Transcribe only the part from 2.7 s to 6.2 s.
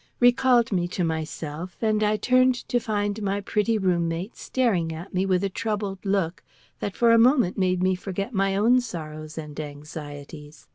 find my pretty room mate staring at me with a troubled